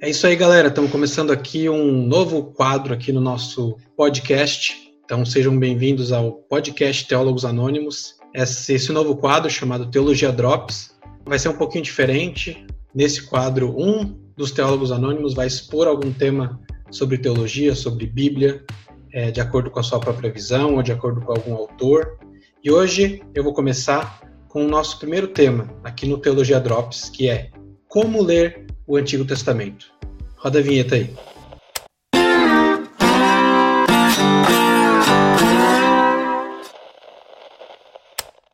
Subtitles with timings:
[0.00, 0.68] É isso aí, galera.
[0.68, 4.92] Estamos começando aqui um novo quadro aqui no nosso podcast.
[5.04, 8.14] Então sejam bem-vindos ao podcast Teólogos Anônimos.
[8.32, 12.64] Esse, esse novo quadro chamado Teologia Drops vai ser um pouquinho diferente.
[12.94, 16.60] Nesse quadro, um dos teólogos anônimos vai expor algum tema
[16.92, 18.64] sobre teologia, sobre Bíblia,
[19.12, 22.20] é, de acordo com a sua própria visão ou de acordo com algum autor.
[22.62, 27.28] E hoje eu vou começar com o nosso primeiro tema aqui no Teologia Drops, que
[27.28, 27.50] é
[27.88, 29.90] como ler o Antigo Testamento.
[30.36, 31.14] Roda a vinheta aí.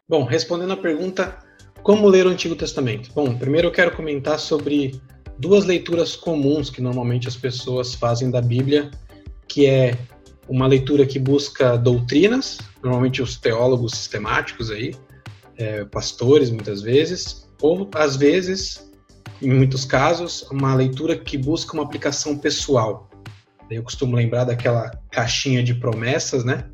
[0.09, 1.37] Bom, respondendo a pergunta
[1.83, 3.11] como ler o Antigo Testamento.
[3.13, 5.01] Bom, primeiro eu quero comentar sobre
[5.39, 8.91] duas leituras comuns que normalmente as pessoas fazem da Bíblia,
[9.49, 9.99] que é
[10.49, 14.95] uma leitura que busca doutrinas, normalmente os teólogos sistemáticos aí,
[15.57, 18.94] é, pastores muitas vezes, ou às vezes
[19.45, 23.11] em muitos casos, uma leitura que busca uma aplicação pessoal.
[23.71, 26.65] Eu costumo lembrar daquela caixinha de promessas, né?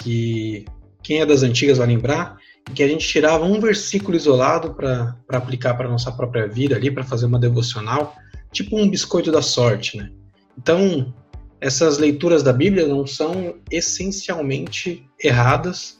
[0.00, 0.64] Que
[1.02, 2.36] quem é das antigas vai lembrar,
[2.74, 7.04] que a gente tirava um versículo isolado para aplicar para nossa própria vida ali, para
[7.04, 8.14] fazer uma devocional,
[8.52, 10.10] tipo um biscoito da sorte, né?
[10.56, 11.14] Então,
[11.60, 15.96] essas leituras da Bíblia não são essencialmente erradas,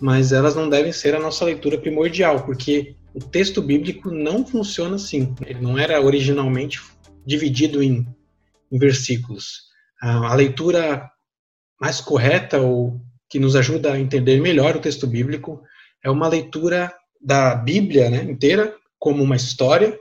[0.00, 4.96] mas elas não devem ser a nossa leitura primordial, porque o texto bíblico não funciona
[4.96, 5.34] assim.
[5.44, 6.80] Ele não era originalmente
[7.26, 8.06] dividido em,
[8.70, 9.64] em versículos.
[10.00, 11.10] A, a, leitura
[11.80, 15.62] mais correta ou que nos ajuda a entender melhor o texto bíblico
[16.02, 19.98] é uma leitura da Bíblia né, inteira como uma história.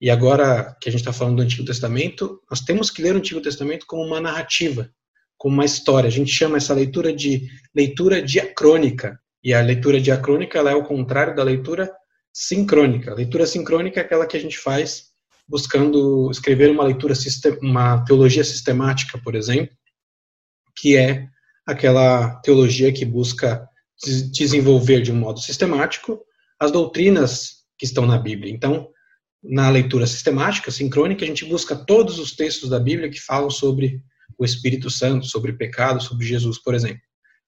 [0.00, 3.18] E agora que a gente está falando do Antigo Testamento, nós temos que ler o
[3.18, 4.90] Antigo Testamento como uma narrativa,
[5.38, 6.08] como uma história.
[6.08, 9.20] A gente chama essa leitura de leitura diacrônica.
[9.44, 11.92] E a leitura diacrônica é o contrário da leitura
[12.32, 13.10] sincrônica.
[13.10, 15.12] A leitura sincrônica é aquela que a gente faz
[15.48, 17.14] buscando escrever uma leitura,
[17.60, 19.76] uma teologia sistemática, por exemplo,
[20.76, 21.28] que é
[21.66, 23.68] aquela teologia que busca
[24.32, 26.20] desenvolver de um modo sistemático
[26.58, 28.52] as doutrinas que estão na Bíblia.
[28.52, 28.88] Então,
[29.42, 34.00] na leitura sistemática, sincrônica, a gente busca todos os textos da Bíblia que falam sobre
[34.38, 37.02] o Espírito Santo, sobre pecado, sobre Jesus, por exemplo.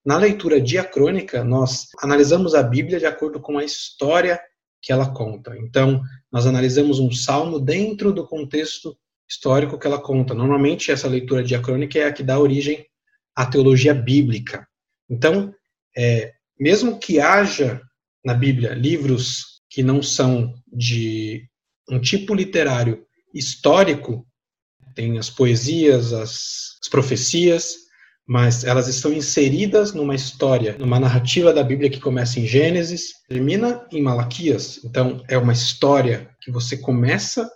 [0.05, 4.39] Na leitura diacrônica, nós analisamos a Bíblia de acordo com a história
[4.85, 5.57] que ela conta.
[5.57, 8.95] Então, nós analisamos um salmo dentro do contexto
[9.27, 10.35] histórico que ela conta.
[10.35, 12.85] Normalmente, essa leitura diacrônica é a que dá origem
[13.35, 14.69] à teologia bíblica.
[15.09, 15.55] Então,
[15.97, 17.81] é, mesmo que haja
[18.23, 21.49] na Bíblia livros que não são de
[21.89, 24.27] um tipo literário histórico,
[24.95, 27.75] tem as poesias, as, as profecias,
[28.27, 33.87] mas elas estão inseridas numa história, numa narrativa da Bíblia que começa em Gênesis, termina
[33.93, 34.81] em Malaquias.
[34.85, 37.51] Então, é uma história que você começa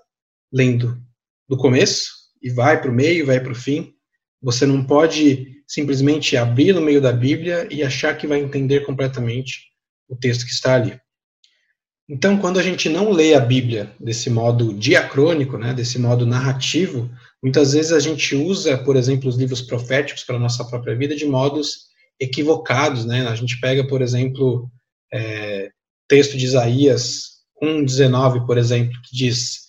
[0.52, 1.00] lendo
[1.48, 2.10] do começo
[2.42, 3.94] e vai para o meio, vai para o fim.
[4.42, 9.68] Você não pode simplesmente abrir no meio da Bíblia e achar que vai entender completamente
[10.08, 10.98] o texto que está ali.
[12.08, 17.10] Então, quando a gente não lê a Bíblia desse modo diacrônico, né, desse modo narrativo,
[17.42, 21.14] muitas vezes a gente usa, por exemplo, os livros proféticos para a nossa própria vida
[21.14, 21.88] de modos
[22.20, 23.04] equivocados.
[23.04, 23.26] Né?
[23.26, 24.70] A gente pega, por exemplo,
[25.12, 25.70] é,
[26.08, 29.60] texto de Isaías 1,19, por exemplo, que diz: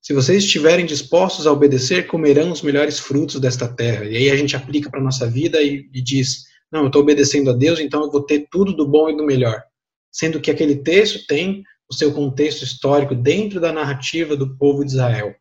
[0.00, 4.04] Se vocês estiverem dispostos a obedecer, comerão os melhores frutos desta terra.
[4.04, 7.02] E aí a gente aplica para a nossa vida e, e diz: Não, eu estou
[7.02, 9.62] obedecendo a Deus, então eu vou ter tudo do bom e do melhor.
[10.12, 14.92] Sendo que aquele texto tem o seu contexto histórico dentro da narrativa do povo de
[14.92, 15.34] Israel.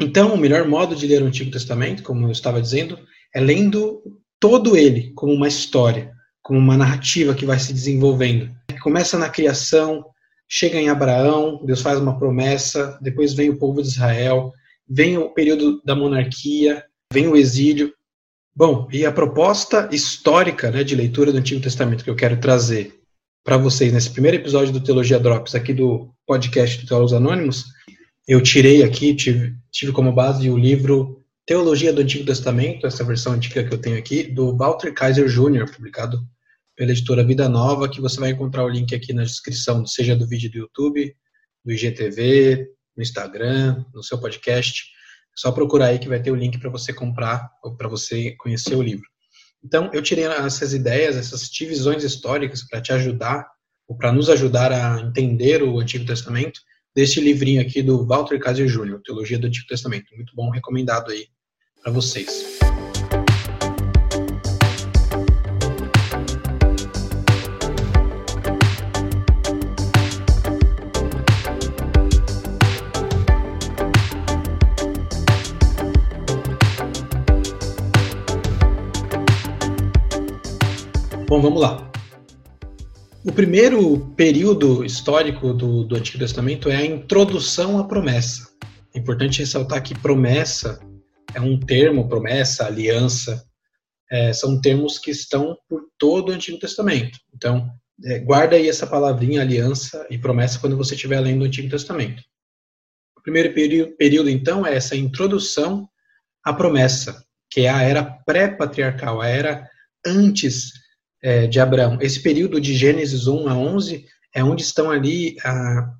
[0.00, 2.98] Então, o melhor modo de ler o Antigo Testamento, como eu estava dizendo,
[3.34, 4.00] é lendo
[4.38, 8.50] todo ele como uma história, como uma narrativa que vai se desenvolvendo.
[8.80, 10.04] Começa na criação,
[10.48, 14.52] chega em Abraão, Deus faz uma promessa, depois vem o povo de Israel,
[14.88, 17.92] vem o período da monarquia, vem o exílio.
[18.54, 22.94] Bom, e a proposta histórica né, de leitura do Antigo Testamento que eu quero trazer
[23.44, 27.66] para vocês nesse primeiro episódio do Teologia Drops, aqui do podcast do Teólogos Anônimos,
[28.28, 33.32] eu tirei aqui, tive, tive como base o livro Teologia do Antigo Testamento, essa versão
[33.32, 36.20] antiga que eu tenho aqui, do Walter Kaiser Jr., publicado
[36.76, 40.28] pela editora Vida Nova, que você vai encontrar o link aqui na descrição, seja do
[40.28, 41.16] vídeo do YouTube,
[41.64, 44.82] do IGTV, no Instagram, no seu podcast.
[44.82, 48.32] É só procurar aí que vai ter o link para você comprar ou para você
[48.32, 49.06] conhecer o livro.
[49.64, 53.48] Então, eu tirei essas ideias, essas divisões históricas para te ajudar,
[53.88, 56.60] ou para nos ajudar a entender o Antigo Testamento,
[56.98, 60.12] desse livrinho aqui do Walter Kaiser Jr., Teologia do Antigo Testamento.
[60.16, 61.28] Muito bom, recomendado aí
[61.80, 62.58] para vocês.
[81.28, 81.87] Bom, vamos lá.
[83.28, 88.48] O primeiro período histórico do, do Antigo Testamento é a introdução à promessa.
[88.94, 90.80] É importante ressaltar que promessa
[91.34, 93.44] é um termo, promessa, aliança,
[94.10, 97.18] é, são termos que estão por todo o Antigo Testamento.
[97.34, 97.70] Então,
[98.02, 102.22] é, guarda aí essa palavrinha aliança e promessa quando você estiver lendo o Antigo Testamento.
[103.14, 105.86] O primeiro período, período então, é essa introdução
[106.42, 109.68] à promessa, que é a era pré-patriarcal, a era
[110.06, 110.87] antes
[111.22, 111.98] é, de Abraão.
[112.00, 115.92] Esse período de Gênesis 1 a 11 é onde estão ali a,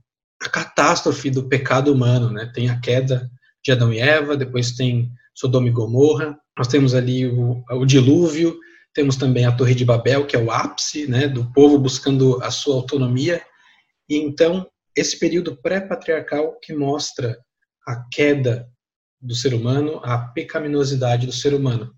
[0.42, 2.50] a catástrofe do pecado humano, né?
[2.54, 3.30] Tem a queda
[3.64, 8.58] de Adão e Eva, depois tem Sodoma e Gomorra, nós temos ali o, o dilúvio,
[8.92, 12.50] temos também a Torre de Babel, que é o ápice né, do povo buscando a
[12.50, 13.40] sua autonomia.
[14.08, 14.66] E então,
[14.96, 17.38] esse período pré-patriarcal que mostra
[17.86, 18.68] a queda
[19.20, 21.94] do ser humano, a pecaminosidade do ser humano.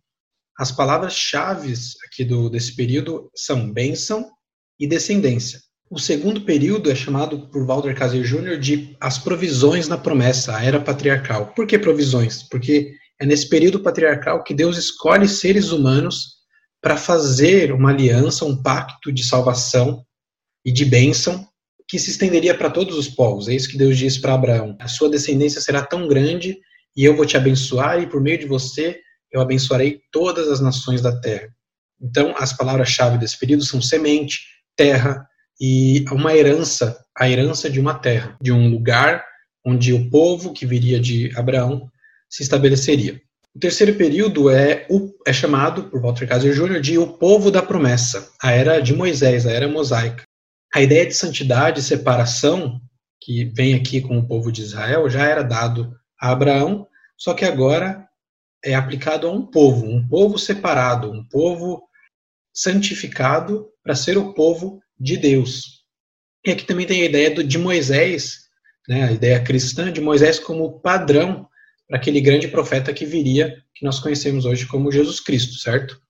[0.60, 1.72] As palavras-chave
[2.04, 4.30] aqui do, desse período são bênção
[4.78, 5.58] e descendência.
[5.90, 8.58] O segundo período é chamado por Walter Kaiser Jr.
[8.58, 11.54] de as provisões na promessa, a era patriarcal.
[11.54, 12.42] Por que provisões?
[12.42, 16.34] Porque é nesse período patriarcal que Deus escolhe seres humanos
[16.78, 20.04] para fazer uma aliança, um pacto de salvação
[20.62, 21.48] e de bênção
[21.88, 23.48] que se estenderia para todos os povos.
[23.48, 26.58] É isso que Deus diz para Abraão: a sua descendência será tão grande
[26.94, 29.00] e eu vou te abençoar e por meio de você
[29.32, 31.48] eu abençoarei todas as nações da terra.
[32.00, 34.40] Então, as palavras-chave desse período são semente,
[34.76, 35.26] terra
[35.60, 39.22] e uma herança, a herança de uma terra, de um lugar
[39.64, 41.90] onde o povo que viria de Abraão
[42.28, 43.20] se estabeleceria.
[43.54, 47.60] O terceiro período é, o, é chamado, por Walter Kaiser Jr., de o povo da
[47.60, 50.22] promessa, a era de Moisés, a era mosaica.
[50.72, 52.80] A ideia de santidade e separação,
[53.20, 56.86] que vem aqui com o povo de Israel, já era dado a Abraão,
[57.18, 58.08] só que agora
[58.64, 61.82] é aplicado a um povo, um povo separado, um povo
[62.52, 65.80] santificado para ser o povo de Deus.
[66.44, 68.40] E aqui também tem a ideia do, de Moisés,
[68.88, 71.48] né, a ideia cristã de Moisés como padrão
[71.88, 76.00] para aquele grande profeta que viria, que nós conhecemos hoje como Jesus Cristo, certo?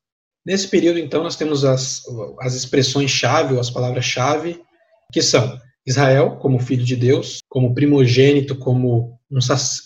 [0.44, 2.02] Nesse período, então, nós temos as,
[2.41, 4.61] as expressões-chave, ou as palavras-chave,
[5.12, 9.38] que são Israel como filho de Deus, como primogênito, como um,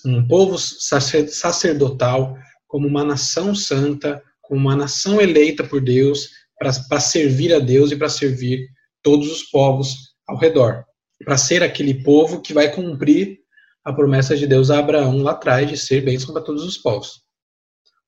[0.07, 7.53] um povo sacerdotal, como uma nação santa, como uma nação eleita por Deus para servir
[7.53, 8.69] a Deus e para servir
[9.03, 10.85] todos os povos ao redor,
[11.25, 13.39] para ser aquele povo que vai cumprir
[13.85, 17.23] a promessa de Deus a Abraão lá atrás de ser bênção para todos os povos.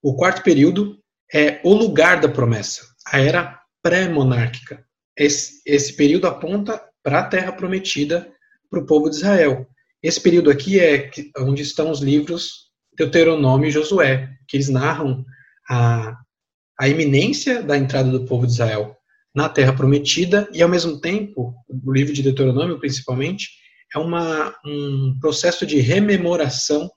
[0.03, 0.99] O quarto período
[1.32, 4.85] é o lugar da promessa, a era pré-monárquica.
[5.17, 8.31] Esse, esse período aponta para a terra prometida
[8.70, 9.67] para o povo de Israel.
[10.03, 12.65] Esse período aqui é onde estão os livros
[12.96, 15.25] Deuteronômio e Josué, que eles narram
[15.69, 16.16] a,
[16.78, 18.96] a iminência da entrada do povo de Israel
[19.34, 23.50] na Terra Prometida e, ao mesmo tempo, o livro de Deuteronômio, principalmente,
[23.94, 26.90] é uma, um processo de rememoração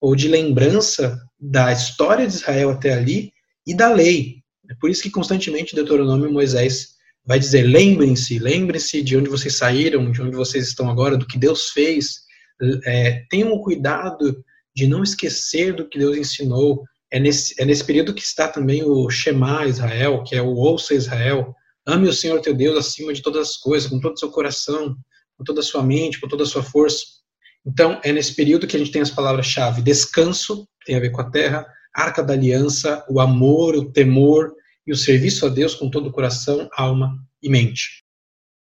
[0.00, 3.32] ou de lembrança da história de Israel até ali
[3.66, 4.42] e da lei.
[4.68, 10.10] É por isso que constantemente Deuteronômio Moisés vai dizer: lembrem-se, lembrem-se de onde vocês saíram,
[10.10, 12.24] de onde vocês estão agora, do que Deus fez.
[12.84, 16.82] É, tenham cuidado de não esquecer do que Deus ensinou.
[17.10, 20.94] É nesse, é nesse período que está também o Shema Israel, que é o Ouça
[20.94, 21.54] Israel.
[21.86, 24.96] Ame o Senhor teu Deus acima de todas as coisas, com todo o seu coração,
[25.36, 27.04] com toda a sua mente, com toda a sua força.
[27.66, 31.10] Então, é nesse período que a gente tem as palavras-chave: descanso, que tem a ver
[31.10, 34.52] com a terra, arca da aliança, o amor, o temor
[34.86, 38.02] e o serviço a Deus com todo o coração, alma e mente.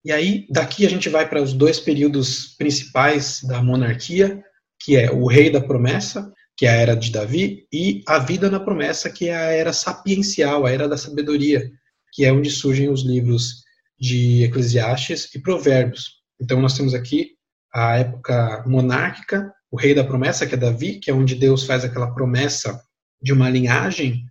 [0.03, 4.41] E aí, daqui a gente vai para os dois períodos principais da monarquia,
[4.79, 8.49] que é o rei da promessa, que é a era de Davi, e a vida
[8.49, 11.69] na promessa, que é a era sapiencial, a era da sabedoria,
[12.11, 13.63] que é onde surgem os livros
[13.99, 16.19] de Eclesiastes e Provérbios.
[16.41, 17.31] Então nós temos aqui
[17.73, 21.85] a época monárquica, o rei da promessa, que é Davi, que é onde Deus faz
[21.85, 22.81] aquela promessa
[23.21, 24.25] de uma linhagem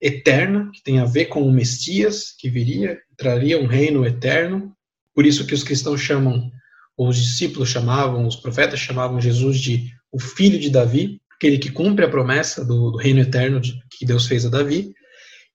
[0.00, 4.72] eterna, que tem a ver com o Messias que viria, traria um reino eterno.
[5.14, 6.50] Por isso que os cristãos chamam
[6.98, 12.04] os discípulos chamavam, os profetas chamavam Jesus de o filho de Davi, aquele que cumpre
[12.04, 14.92] a promessa do, do reino eterno de, que Deus fez a Davi.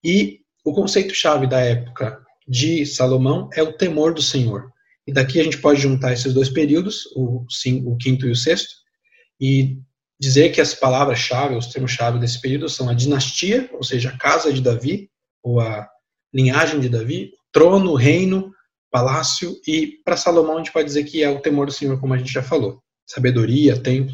[0.01, 4.71] E o conceito-chave da época de Salomão é o temor do Senhor.
[5.05, 7.45] E daqui a gente pode juntar esses dois períodos, o,
[7.85, 8.73] o quinto e o sexto,
[9.39, 9.77] e
[10.17, 14.53] dizer que as palavras-chave, os termos-chave desse período são a dinastia, ou seja, a casa
[14.53, 15.09] de Davi,
[15.43, 15.89] ou a
[16.33, 18.53] linhagem de Davi, trono, reino,
[18.93, 22.13] palácio, e para Salomão a gente pode dizer que é o temor do Senhor, como
[22.13, 22.79] a gente já falou.
[23.07, 24.13] Sabedoria, templo,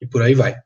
[0.00, 0.56] e por aí vai.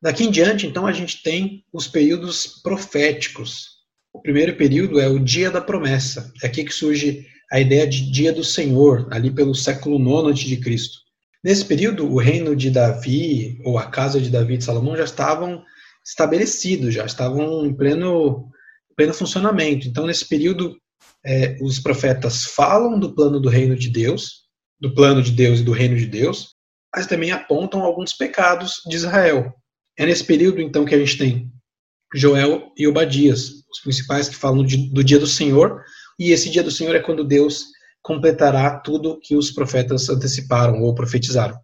[0.00, 3.78] Daqui em diante, então, a gente tem os períodos proféticos.
[4.12, 6.30] O primeiro período é o dia da promessa.
[6.42, 10.88] É aqui que surge a ideia de dia do Senhor, ali pelo século IX a.C.
[11.42, 15.04] Nesse período, o reino de Davi, ou a casa de Davi e de Salomão, já
[15.04, 15.64] estavam
[16.04, 18.50] estabelecidos, já estavam em pleno,
[18.94, 19.88] pleno funcionamento.
[19.88, 20.76] Então, nesse período,
[21.24, 24.42] é, os profetas falam do plano do reino de Deus,
[24.80, 26.54] do plano de Deus e do reino de Deus,
[26.94, 29.52] mas também apontam alguns pecados de Israel.
[29.96, 31.50] É nesse período, então, que a gente tem
[32.14, 35.82] Joel e Obadias, os principais que falam do dia do Senhor,
[36.18, 37.66] e esse dia do Senhor é quando Deus
[38.02, 41.58] completará tudo que os profetas anteciparam ou profetizaram.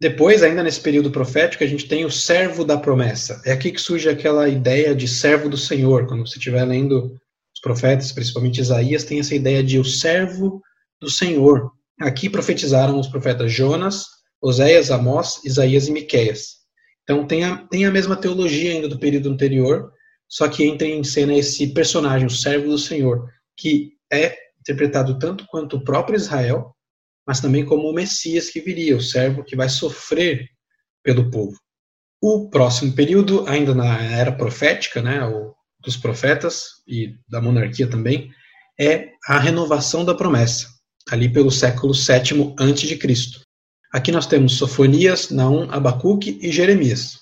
[0.00, 3.40] Depois, ainda nesse período profético, a gente tem o servo da promessa.
[3.46, 6.06] É aqui que surge aquela ideia de servo do Senhor.
[6.06, 7.16] Quando você estiver lendo
[7.62, 10.60] profetas, principalmente Isaías, tem essa ideia de o servo
[11.00, 11.70] do Senhor.
[12.00, 14.06] Aqui profetizaram os profetas Jonas,
[14.42, 16.62] Oséias, Amós, Isaías e Miqueias.
[17.04, 19.92] Então tem a, tem a mesma teologia ainda do período anterior,
[20.28, 25.46] só que entra em cena esse personagem, o servo do Senhor, que é interpretado tanto
[25.46, 26.74] quanto o próprio Israel,
[27.26, 30.48] mas também como o Messias que viria, o servo que vai sofrer
[31.02, 31.56] pelo povo.
[32.20, 35.20] O próximo período, ainda na era profética, né,
[35.82, 38.30] dos profetas e da monarquia também,
[38.78, 40.68] é a renovação da promessa,
[41.10, 43.42] ali pelo século VII a.C.
[43.92, 47.20] Aqui nós temos Sofonias, Naum, Abacuque e Jeremias.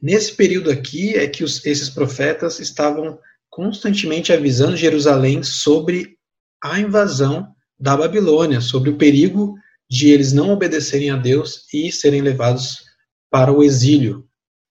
[0.00, 3.18] Nesse período aqui é que os, esses profetas estavam
[3.50, 6.16] constantemente avisando Jerusalém sobre
[6.62, 9.54] a invasão da Babilônia, sobre o perigo
[9.88, 12.84] de eles não obedecerem a Deus e serem levados
[13.30, 14.26] para o exílio.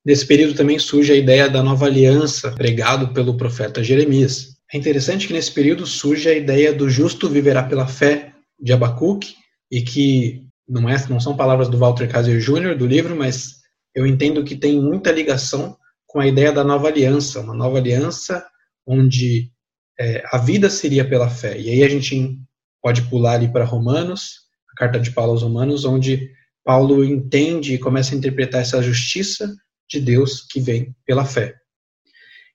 [0.05, 4.57] Nesse período também surge a ideia da nova aliança, pregado pelo profeta Jeremias.
[4.74, 9.36] É interessante que nesse período surge a ideia do justo viverá pela fé de Abacuque,
[9.74, 12.77] e que não, é, não são palavras do Walter Kaiser Jr.
[12.77, 13.55] do livro, mas
[13.95, 18.45] eu entendo que tem muita ligação com a ideia da nova aliança, uma nova aliança
[18.86, 19.50] onde
[20.00, 21.60] é, a vida seria pela fé.
[21.60, 22.38] E aí a gente
[22.83, 24.41] pode pular ali para Romanos,
[24.72, 26.29] a carta de Paulo aos Romanos, onde
[26.63, 29.51] Paulo entende e começa a interpretar essa justiça
[29.89, 31.55] de Deus que vem pela fé.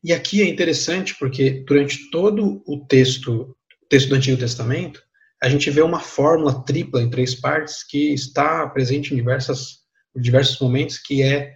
[0.03, 3.57] E aqui é interessante porque durante todo o texto,
[3.89, 5.03] texto do Antigo Testamento,
[5.43, 9.79] a gente vê uma fórmula tripla em três partes que está presente em diversas,
[10.17, 11.55] diversos momentos, que é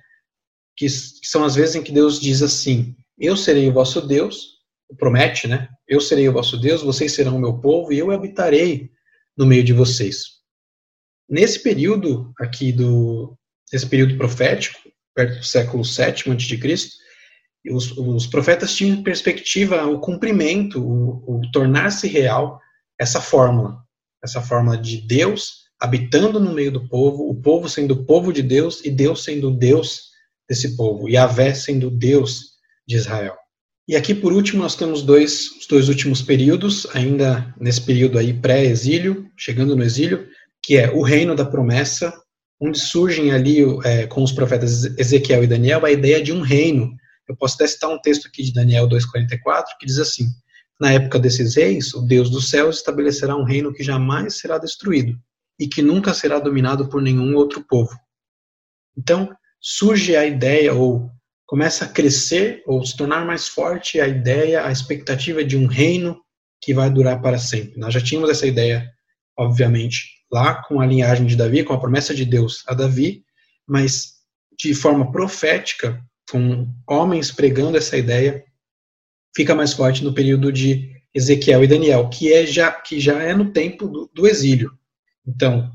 [0.77, 4.61] que são as vezes em que Deus diz assim: Eu serei o vosso Deus,
[4.99, 5.69] promete, né?
[5.87, 8.91] Eu serei o vosso Deus, vocês serão o meu povo e eu habitarei
[9.37, 10.25] no meio de vocês.
[11.29, 13.37] Nesse período aqui do
[13.73, 14.79] nesse período profético,
[15.15, 16.89] perto do século VII a.C.,
[17.71, 22.61] os, os profetas tinham em perspectiva o cumprimento, o, o tornar-se real
[22.99, 23.79] essa fórmula,
[24.23, 28.41] essa fórmula de Deus habitando no meio do povo, o povo sendo o povo de
[28.41, 30.13] Deus e Deus sendo Deus
[30.49, 32.53] desse povo, e Yahvé sendo Deus
[32.87, 33.35] de Israel.
[33.89, 38.33] E aqui, por último, nós temos dois, os dois últimos períodos, ainda nesse período aí
[38.33, 40.29] pré-exílio, chegando no exílio,
[40.63, 42.15] que é o reino da promessa,
[42.63, 46.95] onde surgem ali, é, com os profetas Ezequiel e Daniel, a ideia de um reino.
[47.29, 50.29] Eu posso até citar um texto aqui de Daniel 2,44, que diz assim,
[50.81, 55.19] na época desses reis, o Deus dos céus estabelecerá um reino que jamais será destruído
[55.59, 57.99] e que nunca será dominado por nenhum outro povo.
[58.97, 61.11] Então, surge a ideia, ou
[61.45, 66.21] começa a crescer, ou se tornar mais forte a ideia, a expectativa de um reino
[66.61, 67.77] que vai durar para sempre.
[67.77, 68.89] Nós já tínhamos essa ideia,
[69.37, 73.25] obviamente, lá com a linhagem de Davi, com a promessa de Deus a Davi,
[73.67, 74.15] mas
[74.59, 78.43] de forma profética, com homens pregando essa ideia,
[79.37, 83.35] fica mais forte no período de Ezequiel e Daniel, que, é já, que já é
[83.35, 84.73] no tempo do, do exílio.
[85.27, 85.71] Então,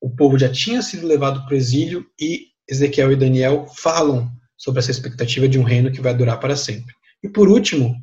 [0.00, 4.80] o povo já tinha sido levado para o exílio e Ezequiel e Daniel falam sobre
[4.80, 6.94] essa expectativa de um reino que vai durar para sempre.
[7.22, 7.94] E por último,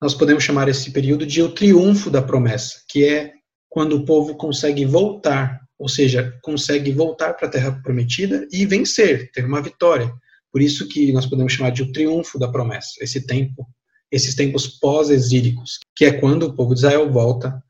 [0.00, 3.32] nós podemos chamar esse período de o triunfo da promessa, que é
[3.74, 9.32] quando o povo consegue voltar, ou seja, consegue voltar para a terra prometida e vencer,
[9.32, 10.14] ter uma vitória.
[10.52, 13.68] Por isso que nós podemos chamar de o triunfo da promessa, esse tempo
[14.12, 17.60] esses tempos pós-exílicos, que é quando o povo de Israel volta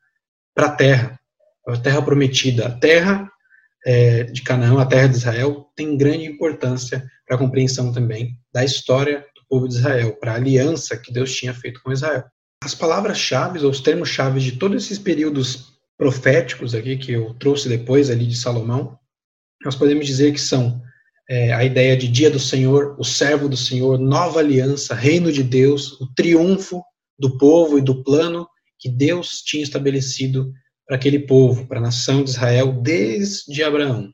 [0.53, 1.19] para a terra,
[1.67, 2.67] a terra prometida.
[2.67, 3.27] A terra
[3.83, 8.63] é, de Canaã, a terra de Israel, tem grande importância para a compreensão também da
[8.63, 12.25] história do povo de Israel, para a aliança que Deus tinha feito com Israel.
[12.63, 18.09] As palavras-chave, ou os termos-chave de todos esses períodos proféticos aqui que eu trouxe depois
[18.09, 18.97] ali de Salomão,
[19.63, 20.81] nós podemos dizer que são
[21.29, 25.41] é, a ideia de dia do Senhor, o servo do Senhor, nova aliança, reino de
[25.41, 26.83] Deus, o triunfo
[27.17, 28.47] do povo e do plano
[28.77, 30.51] que Deus tinha estabelecido
[30.85, 34.11] para aquele povo, para a nação de Israel, desde Abraão.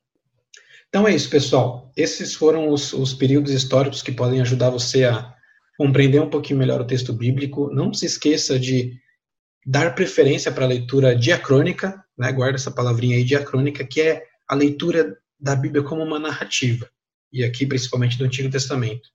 [0.88, 1.92] Então é isso, pessoal.
[1.98, 5.34] Esses foram os, os períodos históricos que podem ajudar você a
[5.78, 7.70] compreender um pouquinho melhor o texto bíblico.
[7.74, 8.94] Não se esqueça de
[9.66, 12.32] dar preferência para a leitura diacrônica, né?
[12.32, 16.90] guarda essa palavrinha aí, diacrônica, que é a leitura da Bíblia como uma narrativa,
[17.32, 19.10] e aqui principalmente do Antigo Testamento.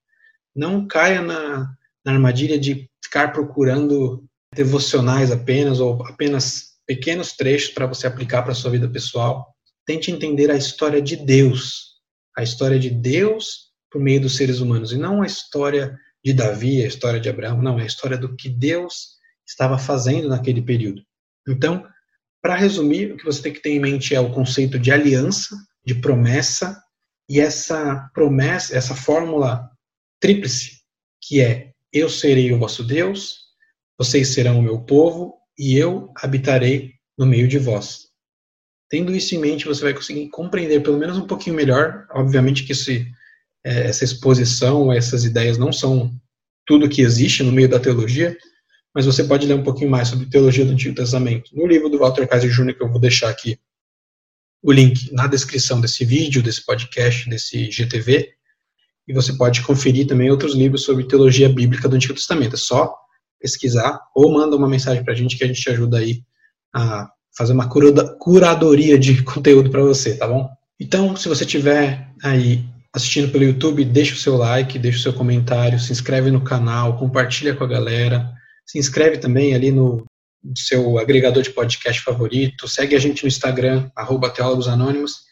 [0.55, 1.73] Não caia na,
[2.05, 4.25] na armadilha de ficar procurando
[4.55, 9.55] devocionais apenas, ou apenas pequenos trechos para você aplicar para a sua vida pessoal.
[9.85, 11.97] Tente entender a história de Deus,
[12.37, 16.83] a história de Deus por meio dos seres humanos, e não a história de Davi,
[16.83, 19.16] a história de Abraão, não, é a história do que Deus
[19.47, 21.03] estava fazendo naquele período.
[21.49, 21.87] Então,
[22.43, 25.57] para resumir, o que você tem que ter em mente é o conceito de aliança,
[25.85, 26.81] de promessa,
[27.29, 29.69] e essa promessa, essa fórmula
[30.21, 30.81] tríplice,
[31.21, 33.47] que é eu serei o vosso Deus,
[33.99, 38.07] vocês serão o meu povo e eu habitarei no meio de vós.
[38.89, 42.07] Tendo isso em mente, você vai conseguir compreender pelo menos um pouquinho melhor.
[42.11, 43.11] Obviamente que esse,
[43.65, 46.15] é, essa exposição, essas ideias não são
[46.67, 48.37] tudo que existe no meio da teologia,
[48.97, 51.99] mas você pode ler um pouquinho mais sobre teologia do Antigo Testamento no livro do
[51.99, 53.59] Walter Kaiser Jr., que eu vou deixar aqui
[54.63, 58.31] o link na descrição desse vídeo, desse podcast, desse GTV,
[59.07, 62.55] e você pode conferir também outros livros sobre teologia bíblica do Antigo Testamento.
[62.55, 62.97] É só
[63.39, 66.23] pesquisar ou manda uma mensagem para a gente que a gente te ajuda aí
[66.75, 70.49] a fazer uma curadoria de conteúdo para você, tá bom?
[70.81, 75.13] Então, se você tiver aí assistindo pelo YouTube, deixa o seu like, deixa o seu
[75.13, 78.35] comentário, se inscreve no canal, compartilha com a galera,
[78.67, 80.05] se inscreve também ali no
[80.57, 85.27] seu agregador de podcast favorito, segue a gente no Instagram, arroba Teólogos Anônimos,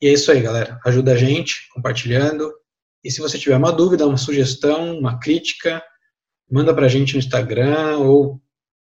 [0.00, 0.78] e é isso aí, galera.
[0.84, 2.52] Ajuda a gente compartilhando,
[3.04, 5.82] e se você tiver uma dúvida, uma sugestão, uma crítica,
[6.50, 8.40] manda para a gente no Instagram ou